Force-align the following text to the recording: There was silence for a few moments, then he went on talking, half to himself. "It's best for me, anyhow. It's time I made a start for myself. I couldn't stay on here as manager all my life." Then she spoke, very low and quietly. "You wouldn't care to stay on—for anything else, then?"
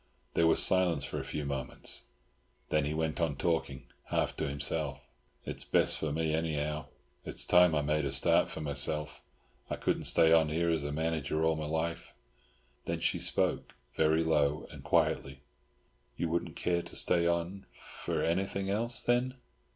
There 0.33 0.47
was 0.47 0.63
silence 0.65 1.05
for 1.05 1.19
a 1.19 1.23
few 1.23 1.45
moments, 1.45 2.05
then 2.69 2.85
he 2.85 2.93
went 2.95 3.21
on 3.21 3.35
talking, 3.35 3.85
half 4.05 4.35
to 4.37 4.49
himself. 4.49 5.03
"It's 5.45 5.63
best 5.63 5.95
for 5.95 6.11
me, 6.11 6.33
anyhow. 6.33 6.87
It's 7.23 7.45
time 7.45 7.75
I 7.75 7.83
made 7.83 8.05
a 8.05 8.11
start 8.11 8.49
for 8.49 8.61
myself. 8.61 9.21
I 9.69 9.75
couldn't 9.75 10.05
stay 10.05 10.33
on 10.33 10.49
here 10.49 10.71
as 10.71 10.83
manager 10.85 11.43
all 11.45 11.55
my 11.55 11.67
life." 11.67 12.15
Then 12.85 12.99
she 12.99 13.19
spoke, 13.19 13.75
very 13.95 14.23
low 14.23 14.67
and 14.71 14.83
quietly. 14.83 15.43
"You 16.17 16.29
wouldn't 16.29 16.55
care 16.55 16.81
to 16.81 16.95
stay 16.95 17.27
on—for 17.27 18.23
anything 18.23 18.71
else, 18.71 19.03
then?" 19.03 19.35